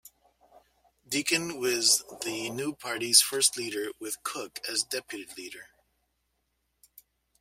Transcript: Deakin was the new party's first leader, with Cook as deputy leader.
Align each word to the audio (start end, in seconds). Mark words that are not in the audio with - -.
Deakin 1.07 1.59
was 1.59 2.03
the 2.23 2.49
new 2.49 2.73
party's 2.73 3.21
first 3.21 3.55
leader, 3.55 3.91
with 3.99 4.23
Cook 4.23 4.59
as 4.67 4.81
deputy 4.81 5.31
leader. 5.37 5.67